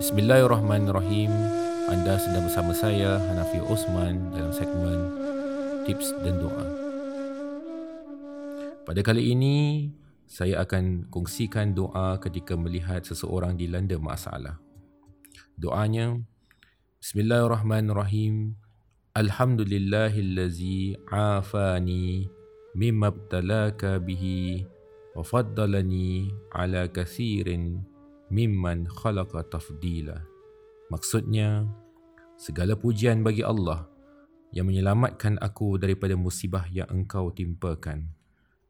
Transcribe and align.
Bismillahirrahmanirrahim. 0.00 1.28
Anda 1.92 2.16
sedang 2.16 2.48
bersama 2.48 2.72
saya 2.72 3.20
Hanafi 3.20 3.60
Osman 3.68 4.32
dalam 4.32 4.48
segmen 4.48 4.96
Tips 5.84 6.16
dan 6.24 6.40
Doa. 6.40 6.64
Pada 8.88 9.04
kali 9.04 9.36
ini, 9.36 9.92
saya 10.24 10.64
akan 10.64 11.12
kongsikan 11.12 11.76
doa 11.76 12.16
ketika 12.16 12.56
melihat 12.56 13.04
seseorang 13.04 13.60
dilanda 13.60 14.00
masalah. 14.00 14.56
Doanya 15.60 16.16
Bismillahirrahmanirrahim. 17.04 18.56
Alhamdulillahillazi 19.12 20.96
afani 21.12 22.24
mimma 22.72 23.12
ibtalaka 23.12 24.00
bihi 24.00 24.64
wa 25.12 25.20
faddalani 25.20 26.32
ala 26.56 26.88
kathirin 26.88 27.89
mimman 28.30 28.86
khalaqa 28.86 29.44
tafdila. 29.50 30.22
Maksudnya, 30.88 31.66
segala 32.38 32.78
pujian 32.78 33.26
bagi 33.26 33.42
Allah 33.42 33.90
yang 34.50 34.66
menyelamatkan 34.66 35.38
aku 35.38 35.78
daripada 35.78 36.18
musibah 36.18 36.66
yang 36.70 36.86
engkau 36.90 37.30
timpakan 37.30 38.10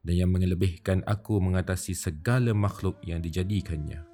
dan 0.01 0.15
yang 0.17 0.33
mengelebihkan 0.33 1.05
aku 1.05 1.41
mengatasi 1.41 1.93
segala 1.93 2.57
makhluk 2.57 3.01
yang 3.05 3.21
dijadikannya. 3.21 4.05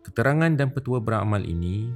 Keterangan 0.00 0.52
dan 0.56 0.72
petua 0.72 1.00
beramal 1.00 1.44
ini 1.44 1.92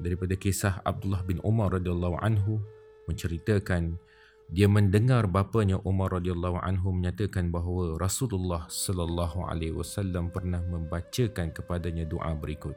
daripada 0.00 0.32
kisah 0.32 0.80
Abdullah 0.80 1.20
bin 1.28 1.44
Umar 1.44 1.76
radhiyallahu 1.76 2.16
anhu 2.24 2.64
menceritakan 3.04 4.00
dia 4.48 4.64
mendengar 4.64 5.28
bapanya 5.28 5.76
Umar 5.84 6.16
radhiyallahu 6.16 6.64
anhu 6.64 6.88
menyatakan 6.96 7.52
bahawa 7.52 8.00
Rasulullah 8.00 8.64
sallallahu 8.64 9.44
alaihi 9.44 9.76
wasallam 9.76 10.32
pernah 10.32 10.64
membacakan 10.64 11.52
kepadanya 11.52 12.08
doa 12.08 12.32
berikut. 12.32 12.72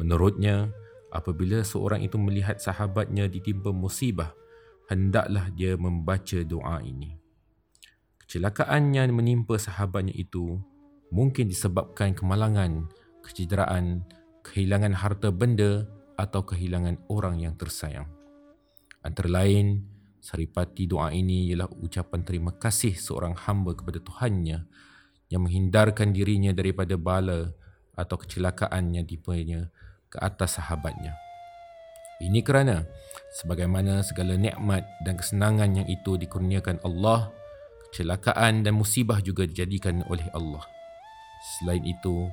Menurutnya, 0.00 0.72
apabila 1.12 1.60
seorang 1.60 2.00
itu 2.00 2.16
melihat 2.16 2.56
sahabatnya 2.64 3.28
ditimpa 3.28 3.76
musibah, 3.76 4.32
hendaklah 4.88 5.52
dia 5.52 5.76
membaca 5.76 6.40
doa 6.40 6.80
ini. 6.80 7.20
Kecelakaan 8.24 8.96
yang 8.96 9.12
menimpa 9.12 9.60
sahabatnya 9.60 10.16
itu 10.16 10.56
mungkin 11.12 11.44
disebabkan 11.44 12.16
kemalangan, 12.16 12.88
kecederaan, 13.20 14.08
kehilangan 14.40 14.96
harta 14.96 15.28
benda 15.28 15.84
atau 16.16 16.40
kehilangan 16.40 17.04
orang 17.12 17.44
yang 17.44 17.52
tersayang. 17.54 18.08
Antara 19.04 19.44
lain, 19.44 19.93
Saripati 20.24 20.88
doa 20.88 21.12
ini 21.12 21.52
ialah 21.52 21.68
ucapan 21.84 22.24
terima 22.24 22.56
kasih 22.56 22.96
seorang 22.96 23.36
hamba 23.44 23.76
kepada 23.76 24.00
Tuhannya 24.00 24.64
yang 25.28 25.44
menghindarkan 25.44 26.16
dirinya 26.16 26.56
daripada 26.56 26.96
bala 26.96 27.52
atau 27.92 28.16
kecelakaan 28.16 28.96
yang 28.96 29.04
dipanya 29.04 29.68
ke 30.08 30.16
atas 30.16 30.56
sahabatnya. 30.56 31.12
Ini 32.24 32.40
kerana 32.40 32.88
sebagaimana 33.36 34.00
segala 34.00 34.40
nikmat 34.40 34.88
dan 35.04 35.20
kesenangan 35.20 35.84
yang 35.84 35.88
itu 35.92 36.16
dikurniakan 36.16 36.80
Allah, 36.88 37.28
kecelakaan 37.92 38.64
dan 38.64 38.80
musibah 38.80 39.20
juga 39.20 39.44
dijadikan 39.44 40.00
oleh 40.08 40.24
Allah. 40.32 40.64
Selain 41.60 41.84
itu, 41.84 42.32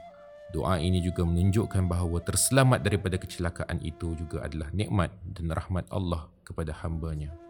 doa 0.55 0.79
ini 0.79 1.03
juga 1.03 1.27
menunjukkan 1.27 1.91
bahawa 1.91 2.23
terselamat 2.23 2.87
daripada 2.87 3.19
kecelakaan 3.19 3.83
itu 3.83 4.15
juga 4.15 4.47
adalah 4.47 4.71
nikmat 4.71 5.11
dan 5.27 5.51
rahmat 5.51 5.91
Allah 5.91 6.31
kepada 6.47 6.71
hambanya. 6.87 7.40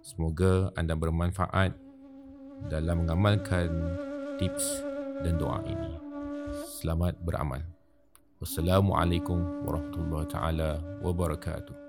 Semoga 0.00 0.72
anda 0.80 0.96
bermanfaat 0.96 1.76
dalam 2.72 3.04
mengamalkan 3.04 3.68
tips 4.40 4.84
dan 5.20 5.36
doa 5.36 5.60
ini. 5.68 5.92
Selamat 6.80 7.16
beramal. 7.20 7.60
Wassalamualaikum 8.40 9.68
warahmatullahi 9.68 10.28
taala 10.32 10.80
wabarakatuh. 11.04 11.79